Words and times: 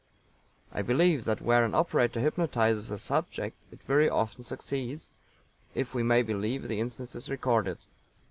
I 0.71 0.81
believe 0.81 1.25
that 1.25 1.41
where 1.43 1.63
an 1.63 1.75
operator 1.75 2.19
hypnotizes 2.21 2.89
a 2.89 2.97
subject 2.97 3.55
it 3.71 3.83
very 3.83 4.09
often 4.09 4.43
succeeds, 4.43 5.11
if 5.75 5.93
we 5.93 6.01
may 6.01 6.23
believe 6.23 6.67
the 6.67 6.79
instances 6.79 7.29
recorded. 7.29 7.77